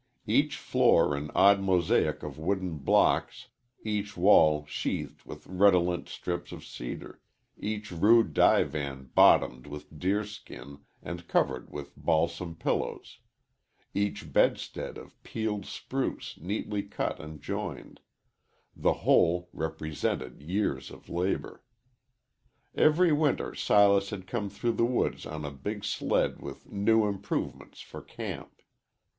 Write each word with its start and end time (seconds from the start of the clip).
Each 0.25 0.57
floor 0.57 1.15
an 1.15 1.29
odd 1.35 1.61
mosaic 1.61 2.23
of 2.23 2.39
wooden 2.39 2.77
blocks, 2.79 3.49
each 3.85 4.17
wall 4.17 4.65
sheathed 4.65 5.23
with 5.25 5.45
redolent 5.45 6.09
strips 6.09 6.51
of 6.51 6.65
cedar, 6.65 7.21
each 7.59 7.91
rude 7.91 8.33
divan 8.33 9.11
bottomed 9.13 9.67
with 9.67 9.99
deer 9.99 10.23
skin 10.23 10.79
and 11.03 11.27
covered 11.27 11.69
with 11.69 11.93
balsam 11.95 12.55
pillows, 12.55 13.19
each 13.93 14.33
bedstead 14.33 14.97
of 14.97 15.21
peeled 15.21 15.67
spruce 15.67 16.35
neatly 16.41 16.81
cut 16.81 17.19
and 17.19 17.39
joined 17.39 17.99
the 18.75 18.93
whole 19.05 19.49
represented 19.53 20.41
years 20.41 20.89
of 20.89 21.09
labor. 21.09 21.63
Every 22.73 23.11
winter 23.13 23.53
Silas 23.53 24.09
had 24.09 24.25
come 24.25 24.49
through 24.49 24.73
the 24.73 24.83
woods 24.83 25.27
on 25.27 25.45
a 25.45 25.51
big 25.51 25.83
sled 25.85 26.41
with 26.41 26.71
"new 26.71 27.05
improvements" 27.05 27.81
for 27.81 28.01
camp. 28.01 28.63